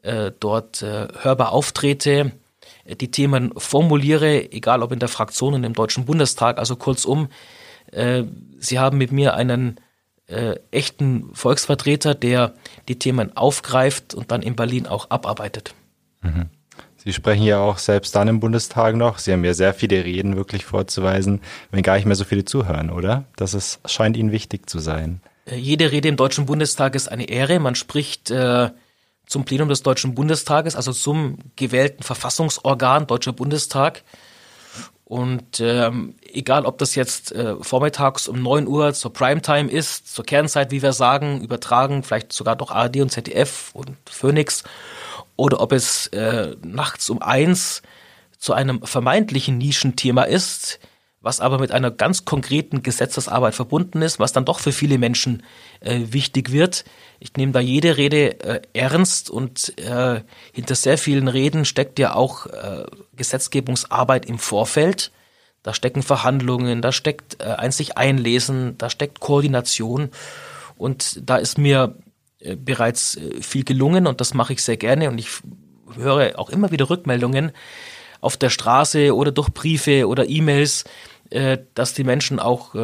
[0.00, 2.32] äh, dort äh, hörbar auftrete,
[2.86, 6.56] äh, die Themen formuliere, egal ob in der Fraktion und im Deutschen Bundestag.
[6.58, 7.28] Also kurzum,
[7.92, 8.24] äh,
[8.58, 9.78] Sie haben mit mir einen
[10.72, 12.52] echten Volksvertreter, der
[12.88, 15.72] die Themen aufgreift und dann in Berlin auch abarbeitet.
[16.20, 16.50] Mhm.
[17.06, 19.18] Sie sprechen ja auch selbst dann im Bundestag noch.
[19.20, 21.40] Sie haben ja sehr viele Reden wirklich vorzuweisen,
[21.70, 23.22] wenn gar nicht mehr so viele zuhören, oder?
[23.36, 25.20] Das ist, scheint Ihnen wichtig zu sein.
[25.44, 27.60] Äh, jede Rede im Deutschen Bundestag ist eine Ehre.
[27.60, 28.70] Man spricht äh,
[29.24, 34.02] zum Plenum des Deutschen Bundestages, also zum gewählten Verfassungsorgan Deutscher Bundestag.
[35.04, 40.24] Und ähm, egal, ob das jetzt äh, vormittags um neun Uhr zur Primetime ist, zur
[40.24, 44.64] Kernzeit, wie wir sagen, übertragen, vielleicht sogar doch ARD und ZDF und Phoenix
[45.36, 47.82] oder ob es äh, nachts um eins
[48.38, 50.78] zu einem vermeintlichen Nischenthema ist,
[51.20, 55.42] was aber mit einer ganz konkreten Gesetzesarbeit verbunden ist, was dann doch für viele Menschen
[55.80, 56.84] äh, wichtig wird.
[57.18, 60.20] Ich nehme da jede Rede äh, ernst und äh,
[60.52, 62.84] hinter sehr vielen Reden steckt ja auch äh,
[63.16, 65.10] Gesetzgebungsarbeit im Vorfeld.
[65.62, 70.10] Da stecken Verhandlungen, da steckt äh, sich einlesen, da steckt Koordination
[70.76, 71.96] und da ist mir
[72.40, 75.28] äh, bereits äh, viel gelungen und das mache ich sehr gerne und ich
[75.94, 77.52] höre auch immer wieder Rückmeldungen
[78.20, 80.84] auf der Straße oder durch Briefe oder E-Mails,
[81.30, 82.74] äh, dass die Menschen auch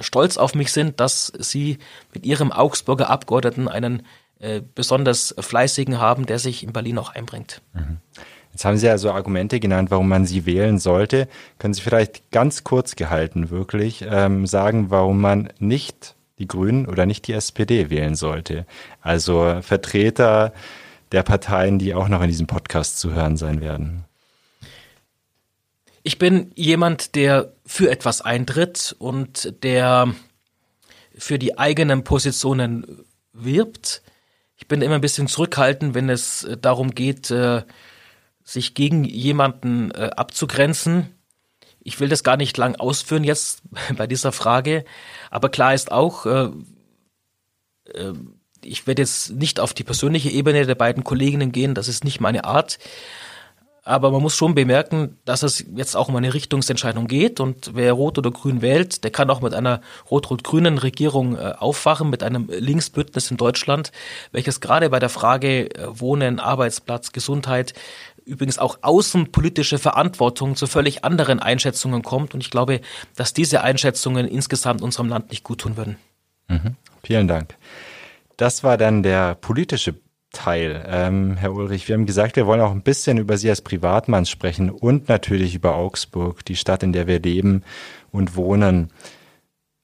[0.00, 1.78] stolz auf mich sind, dass sie
[2.12, 4.02] mit ihrem Augsburger Abgeordneten einen
[4.74, 7.60] besonders fleißigen haben, der sich in Berlin auch einbringt.
[7.74, 7.98] Mhm.
[8.52, 11.28] Jetzt haben Sie ja so Argumente genannt, warum man sie wählen sollte.
[11.58, 17.06] Können Sie vielleicht ganz kurz gehalten wirklich ähm, sagen, warum man nicht die Grünen oder
[17.06, 18.66] nicht die SPD wählen sollte?
[19.00, 20.52] Also Vertreter
[21.12, 24.04] der Parteien, die auch noch in diesem Podcast zu hören sein werden.
[26.02, 30.14] Ich bin jemand, der für etwas eintritt und der
[31.16, 34.02] für die eigenen Positionen wirbt.
[34.56, 37.62] Ich bin immer ein bisschen zurückhaltend, wenn es darum geht, äh,
[38.42, 41.14] sich gegen jemanden äh, abzugrenzen.
[41.82, 43.62] Ich will das gar nicht lang ausführen jetzt
[43.96, 44.84] bei dieser Frage,
[45.30, 46.26] aber klar ist auch,
[48.64, 52.20] ich werde jetzt nicht auf die persönliche Ebene der beiden Kolleginnen gehen, das ist nicht
[52.20, 52.78] meine Art.
[53.82, 57.40] Aber man muss schon bemerken, dass es jetzt auch um eine Richtungsentscheidung geht.
[57.40, 62.10] Und wer Rot oder Grün wählt, der kann auch mit einer rot-rot-grünen Regierung äh, aufwachen,
[62.10, 63.90] mit einem Linksbündnis in Deutschland,
[64.32, 67.72] welches gerade bei der Frage äh, Wohnen, Arbeitsplatz, Gesundheit,
[68.24, 72.34] übrigens auch außenpolitische Verantwortung zu völlig anderen Einschätzungen kommt.
[72.34, 72.80] Und ich glaube,
[73.16, 75.96] dass diese Einschätzungen insgesamt unserem Land nicht gut tun würden.
[76.48, 76.76] Mhm.
[77.02, 77.56] Vielen Dank.
[78.36, 79.94] Das war dann der politische
[80.32, 80.84] Teil.
[80.86, 84.26] Ähm, Herr Ulrich, wir haben gesagt, wir wollen auch ein bisschen über Sie als Privatmann
[84.26, 87.64] sprechen und natürlich über Augsburg, die Stadt, in der wir leben
[88.12, 88.90] und wohnen.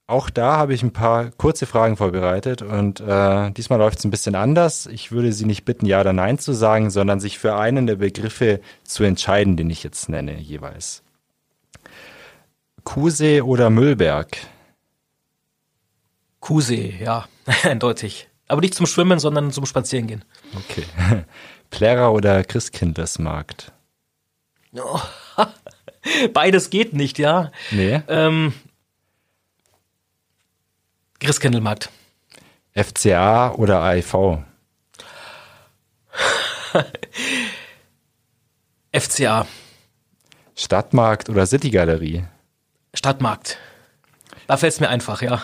[0.08, 4.12] Auch da habe ich ein paar kurze Fragen vorbereitet und äh, diesmal läuft es ein
[4.12, 4.86] bisschen anders.
[4.86, 7.96] Ich würde Sie nicht bitten, ja oder nein zu sagen, sondern sich für einen der
[7.96, 11.02] Begriffe zu entscheiden, den ich jetzt nenne jeweils.
[12.84, 14.36] Kusee oder Müllberg?
[16.38, 17.26] Kusee, ja,
[17.64, 18.28] eindeutig.
[18.46, 20.24] Aber nicht zum Schwimmen, sondern zum Spazierengehen.
[20.54, 20.84] Okay.
[21.70, 23.72] Plärrer oder Christkindlesmarkt?
[24.72, 25.00] Oh,
[26.32, 27.50] beides geht nicht, ja.
[27.72, 28.02] Nee.
[28.06, 28.52] Ähm,
[31.26, 31.90] Christkindlmarkt.
[32.72, 34.38] FCA oder AIV?
[38.96, 39.44] FCA.
[40.54, 42.24] Stadtmarkt oder Citygalerie?
[42.94, 43.58] Stadtmarkt.
[44.46, 45.42] Da fällt es mir einfach, ja.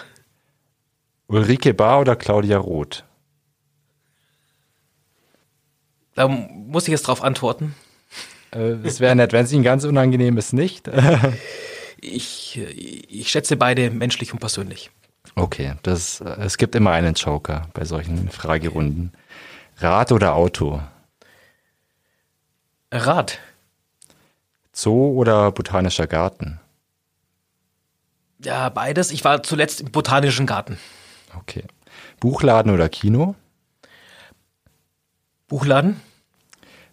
[1.26, 3.02] Ulrike Bar oder Claudia Roth?
[6.14, 7.74] Da muss ich jetzt drauf antworten.
[8.54, 10.88] Äh, es wäre nett, wenn es Ihnen ganz unangenehm ist, nicht?
[12.00, 14.92] ich, ich schätze beide menschlich und persönlich.
[15.34, 19.12] Okay, das, es gibt immer einen Joker bei solchen Fragerunden.
[19.78, 20.82] Rad oder Auto?
[22.90, 23.38] Rad.
[24.72, 26.60] Zoo oder botanischer Garten?
[28.44, 29.10] Ja, beides.
[29.10, 30.78] Ich war zuletzt im botanischen Garten.
[31.38, 31.64] Okay.
[32.20, 33.34] Buchladen oder Kino?
[35.48, 36.00] Buchladen.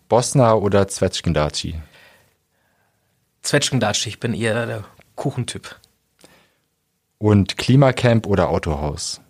[0.07, 1.79] Bosna oder Zwetschgendatschi?
[3.41, 4.83] Zwetschgendatschi, ich bin eher der
[5.15, 5.75] Kuchentyp.
[7.19, 9.21] Und Klimacamp oder Autohaus?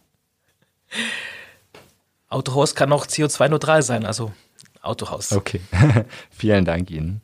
[2.29, 4.31] Autohaus kann auch CO2-neutral sein, also
[4.81, 5.33] Autohaus.
[5.33, 5.59] Okay,
[6.29, 7.21] vielen Dank Ihnen.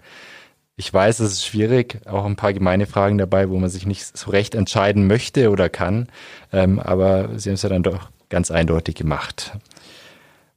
[0.75, 4.17] Ich weiß, es ist schwierig, auch ein paar gemeine Fragen dabei, wo man sich nicht
[4.17, 6.07] so recht entscheiden möchte oder kann,
[6.51, 9.53] ähm, aber Sie haben es ja dann doch ganz eindeutig gemacht.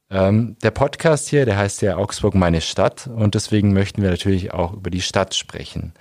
[0.09, 4.53] Ähm, der Podcast hier, der heißt ja Augsburg meine Stadt und deswegen möchten wir natürlich
[4.53, 5.93] auch über die Stadt sprechen.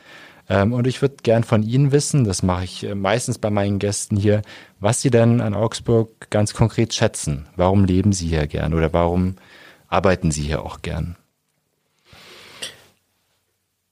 [0.48, 3.78] Ähm, und ich würde gern von Ihnen wissen, das mache ich äh, meistens bei meinen
[3.78, 4.42] Gästen hier,
[4.80, 7.46] was Sie denn an Augsburg ganz konkret schätzen.
[7.56, 9.36] Warum leben Sie hier gern oder warum
[9.88, 11.16] arbeiten Sie hier auch gern?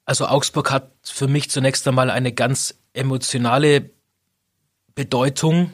[0.07, 3.91] Also Augsburg hat für mich zunächst einmal eine ganz emotionale
[4.95, 5.73] Bedeutung,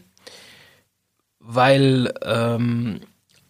[1.39, 3.01] weil ähm,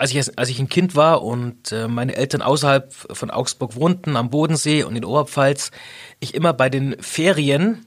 [0.02, 4.16] als, ich, als ich ein Kind war und äh, meine Eltern außerhalb von Augsburg wohnten,
[4.16, 5.70] am Bodensee und in Oberpfalz,
[6.18, 7.86] ich immer bei den Ferien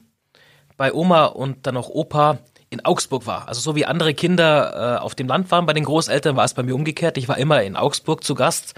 [0.78, 2.38] bei Oma und dann auch Opa
[2.70, 3.48] in Augsburg war.
[3.48, 6.54] Also so wie andere Kinder äh, auf dem Land waren bei den Großeltern, war es
[6.54, 7.18] bei mir umgekehrt.
[7.18, 8.72] Ich war immer in Augsburg zu Gast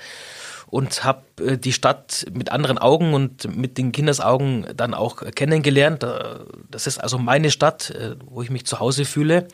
[0.66, 6.02] und habe äh, die Stadt mit anderen Augen und mit den Kindesaugen dann auch kennengelernt.
[6.02, 9.46] Äh, das ist also meine Stadt, äh, wo ich mich zu Hause fühle.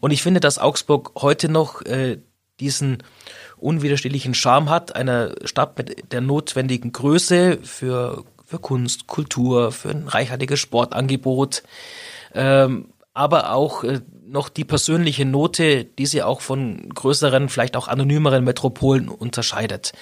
[0.00, 1.82] Und ich finde, dass Augsburg heute noch
[2.60, 2.98] diesen
[3.56, 10.08] unwiderstehlichen Charme hat, einer Stadt mit der notwendigen Größe für, für Kunst, Kultur, für ein
[10.08, 11.62] reichhaltiges Sportangebot.
[12.34, 17.88] ähm, aber auch äh, noch die persönliche Note, die sie auch von größeren, vielleicht auch
[17.88, 19.92] anonymeren Metropolen unterscheidet.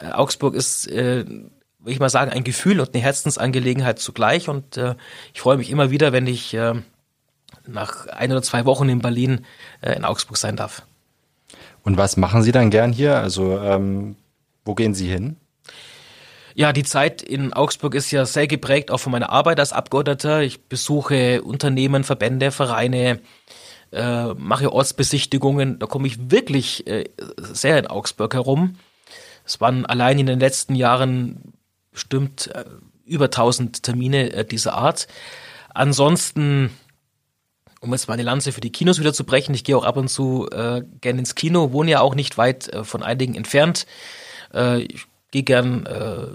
[0.00, 4.76] Äh, Augsburg ist, äh, will ich mal sagen, ein Gefühl und eine Herzensangelegenheit zugleich und
[4.76, 4.96] äh,
[5.32, 6.74] ich freue mich immer wieder, wenn ich äh,
[7.66, 9.44] nach ein oder zwei Wochen in Berlin
[9.80, 10.82] äh, in Augsburg sein darf.
[11.82, 13.16] Und was machen Sie dann gern hier?
[13.16, 14.16] Also ähm,
[14.64, 15.36] wo gehen Sie hin?
[16.54, 20.42] Ja, die Zeit in Augsburg ist ja sehr geprägt auch von meiner Arbeit als Abgeordneter.
[20.42, 23.20] Ich besuche Unternehmen, Verbände, Vereine,
[23.90, 25.78] äh, mache Ortsbesichtigungen.
[25.78, 28.76] Da komme ich wirklich äh, sehr in Augsburg herum.
[29.44, 31.54] Es waren allein in den letzten Jahren
[31.90, 32.64] bestimmt äh,
[33.04, 35.08] über 1000 Termine äh, dieser Art.
[35.74, 36.70] Ansonsten
[37.82, 39.96] um jetzt mal eine Lanze für die Kinos wieder zu brechen, ich gehe auch ab
[39.96, 43.86] und zu äh, gern ins Kino, wohne ja auch nicht weit äh, von einigen entfernt.
[44.54, 46.26] Äh, ich gehe gern äh,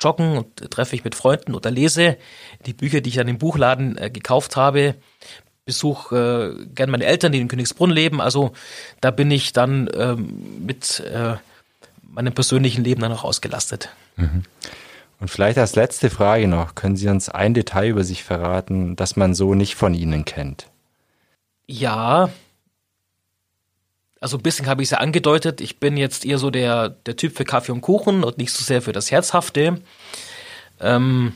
[0.00, 2.16] joggen und treffe ich mit Freunden oder lese
[2.64, 4.94] die Bücher, die ich an dem Buchladen äh, gekauft habe.
[5.64, 8.20] Besuche äh, gern meine Eltern, die in Königsbrunn leben.
[8.20, 8.52] Also
[9.00, 11.34] da bin ich dann ähm, mit äh,
[12.02, 13.88] meinem persönlichen Leben dann auch ausgelastet.
[14.16, 14.44] Mhm.
[15.18, 19.16] Und vielleicht als letzte Frage noch, können Sie uns ein Detail über sich verraten, das
[19.16, 20.68] man so nicht von Ihnen kennt?
[21.66, 22.30] Ja,
[24.24, 25.60] also ein bisschen habe ich es ja angedeutet.
[25.60, 28.64] Ich bin jetzt eher so der, der Typ für Kaffee und Kuchen und nicht so
[28.64, 29.82] sehr für das Herzhafte.
[30.80, 31.34] Ähm,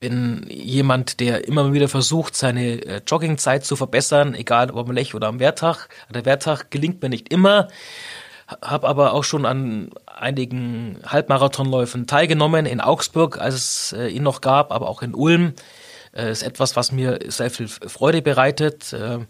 [0.00, 5.14] bin jemand, der immer wieder versucht, seine äh, Joggingzeit zu verbessern, egal ob am Lech
[5.14, 5.88] oder am Wertag.
[6.14, 7.68] Der Wertag gelingt mir nicht immer,
[8.62, 14.40] habe aber auch schon an einigen Halbmarathonläufen teilgenommen, in Augsburg, als es äh, ihn noch
[14.40, 15.52] gab, aber auch in Ulm
[16.14, 18.92] äh, ist etwas, was mir sehr viel Freude bereitet.
[18.92, 19.20] Äh,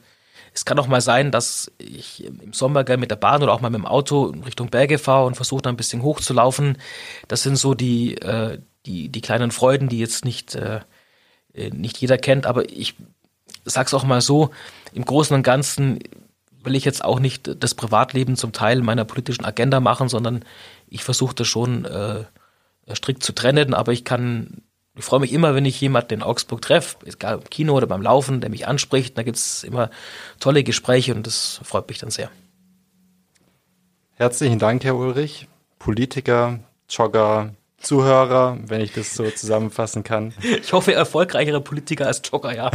[0.53, 3.61] es kann auch mal sein, dass ich im Sommer gerne mit der Bahn oder auch
[3.61, 6.79] mal mit dem Auto in Richtung Berge fahre und versuche da ein bisschen hochzulaufen.
[7.27, 10.81] Das sind so die, äh, die, die kleinen Freuden, die jetzt nicht, äh,
[11.55, 12.47] äh nicht jeder kennt.
[12.47, 12.95] Aber ich
[13.65, 14.51] sag's auch mal so,
[14.93, 15.99] im Großen und Ganzen
[16.63, 20.45] will ich jetzt auch nicht das Privatleben zum Teil meiner politischen Agenda machen, sondern
[20.89, 22.25] ich versuche das schon äh,
[22.95, 24.63] strikt zu trennen, aber ich kann
[24.97, 28.03] ich freue mich immer, wenn ich jemanden in Augsburg treffe, egal im Kino oder beim
[28.03, 29.19] Laufen, der mich anspricht.
[29.19, 29.91] Da gibt es immer
[30.39, 32.31] tolle Gespräche und das freut mich dann sehr.
[34.15, 35.49] Herzlichen Dank, Herr Ulrich.
[35.81, 40.33] Politiker, Jogger, Zuhörer, wenn ich das so zusammenfassen kann.
[40.63, 42.71] Ich hoffe, erfolgreichere Politiker als Jogger, ja.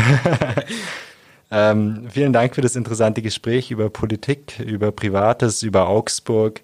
[1.51, 6.62] ähm, vielen Dank für das interessante Gespräch über Politik, über Privates, über Augsburg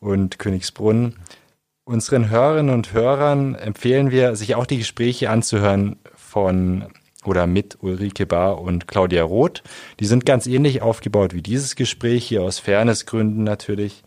[0.00, 1.14] und Königsbrunn.
[1.88, 6.84] Unseren Hörerinnen und Hörern empfehlen wir, sich auch die Gespräche anzuhören von
[7.24, 9.62] oder mit Ulrike Bahr und Claudia Roth.
[9.98, 14.02] Die sind ganz ähnlich aufgebaut wie dieses Gespräch, hier aus Fairnessgründen natürlich.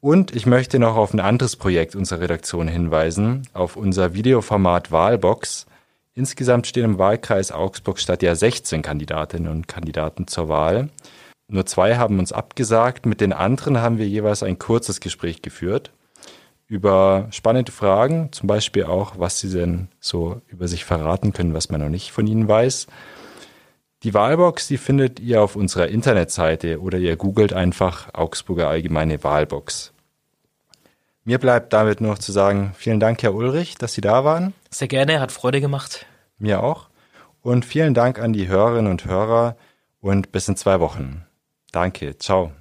[0.00, 5.66] Und ich möchte noch auf ein anderes Projekt unserer Redaktion hinweisen, auf unser Videoformat Wahlbox.
[6.14, 10.88] Insgesamt stehen im Wahlkreis Augsburg-Stadt ja 16 Kandidatinnen und Kandidaten zur Wahl.
[11.48, 15.90] Nur zwei haben uns abgesagt, mit den anderen haben wir jeweils ein kurzes Gespräch geführt
[16.68, 21.70] über spannende Fragen, zum Beispiel auch, was sie denn so über sich verraten können, was
[21.70, 22.86] man noch nicht von ihnen weiß.
[24.04, 29.92] Die Wahlbox, die findet ihr auf unserer Internetseite oder ihr googelt einfach Augsburger Allgemeine Wahlbox.
[31.24, 34.54] Mir bleibt damit nur noch zu sagen, vielen Dank, Herr Ulrich, dass Sie da waren.
[34.70, 36.06] Sehr gerne, hat Freude gemacht.
[36.38, 36.88] Mir auch.
[37.42, 39.56] Und vielen Dank an die Hörerinnen und Hörer
[40.00, 41.26] und bis in zwei Wochen.
[41.72, 42.52] Danke, ciao.